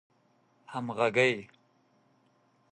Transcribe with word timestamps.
همږغۍ 0.71 1.33